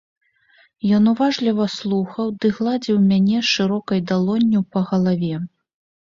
Ён 0.97 1.03
уважліва 1.11 1.65
слухаў 1.73 2.31
ды 2.45 2.49
гладзіў 2.59 2.97
мяне 3.11 3.41
шырокай 3.51 3.99
далонню 4.13 4.59
па 4.77 4.83
галаве. 4.89 5.35